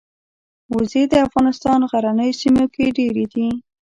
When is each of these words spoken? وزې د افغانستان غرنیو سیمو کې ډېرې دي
وزې 0.73 1.03
د 1.11 1.13
افغانستان 1.27 1.79
غرنیو 1.91 2.39
سیمو 2.41 2.65
کې 2.73 2.85
ډېرې 2.97 3.25
دي 3.33 3.47